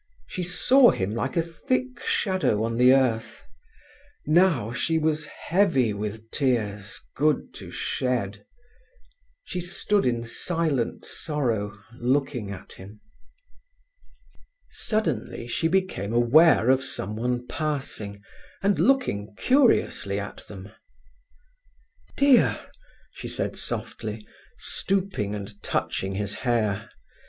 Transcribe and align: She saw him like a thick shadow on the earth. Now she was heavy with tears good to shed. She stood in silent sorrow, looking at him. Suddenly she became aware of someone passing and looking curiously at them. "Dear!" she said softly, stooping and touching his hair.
She 0.25 0.41
saw 0.41 0.89
him 0.89 1.13
like 1.13 1.37
a 1.37 1.43
thick 1.43 1.99
shadow 2.03 2.63
on 2.63 2.77
the 2.77 2.91
earth. 2.91 3.43
Now 4.25 4.71
she 4.71 4.97
was 4.97 5.27
heavy 5.27 5.93
with 5.93 6.31
tears 6.31 6.99
good 7.15 7.53
to 7.57 7.69
shed. 7.69 8.43
She 9.43 9.61
stood 9.61 10.07
in 10.07 10.23
silent 10.23 11.05
sorrow, 11.05 11.77
looking 11.99 12.49
at 12.49 12.71
him. 12.73 12.99
Suddenly 14.71 15.45
she 15.47 15.67
became 15.67 16.13
aware 16.13 16.71
of 16.71 16.83
someone 16.83 17.45
passing 17.45 18.23
and 18.63 18.79
looking 18.79 19.35
curiously 19.37 20.19
at 20.19 20.37
them. 20.47 20.71
"Dear!" 22.17 22.59
she 23.11 23.27
said 23.27 23.55
softly, 23.55 24.27
stooping 24.57 25.35
and 25.35 25.61
touching 25.61 26.15
his 26.15 26.33
hair. 26.41 26.89